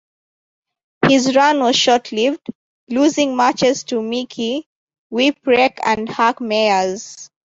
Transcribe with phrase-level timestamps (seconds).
[1.07, 2.47] His run was short lived,
[2.89, 4.67] losing matches to Mikey
[5.11, 7.29] Whipwreck and Hack Meyers.